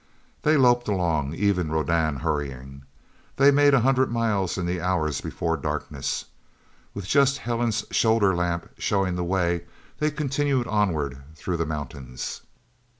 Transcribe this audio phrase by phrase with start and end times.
[0.41, 2.85] They loped along, even Rodan hurrying.
[3.35, 6.25] They made a hundred miles in the hours before darkness.
[6.95, 9.65] With just Helen's shoulder lamp showing the way,
[9.99, 12.41] they continued onward through the mountains.